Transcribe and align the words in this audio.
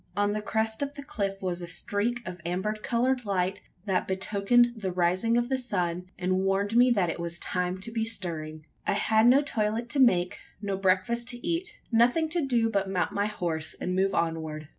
On 0.17 0.33
the 0.33 0.41
crest 0.41 0.81
of 0.81 0.95
the 0.95 1.03
cliff 1.03 1.39
was 1.43 1.61
a 1.61 1.67
streak 1.67 2.27
of 2.27 2.41
amber 2.43 2.73
coloured 2.73 3.23
light, 3.23 3.61
that 3.85 4.07
betokened 4.07 4.73
the 4.75 4.91
rising 4.91 5.37
of 5.37 5.47
the 5.47 5.59
sun 5.59 6.07
and 6.17 6.39
warned 6.39 6.75
me 6.75 6.89
that 6.89 7.11
it 7.11 7.19
was 7.19 7.37
time 7.37 7.77
to 7.81 7.91
be 7.91 8.03
stirring. 8.03 8.65
I 8.87 8.93
had 8.93 9.27
no 9.27 9.43
toilet 9.43 9.89
to 9.89 9.99
make 9.99 10.39
no 10.59 10.75
breakfast 10.75 11.27
to 11.27 11.47
eat: 11.47 11.73
nothing 11.91 12.29
to 12.29 12.43
do 12.43 12.67
but 12.67 12.89
mount 12.89 13.11
my 13.11 13.27
horse 13.27 13.75
and 13.79 13.93
move 13.95 14.15
onward. 14.15 14.69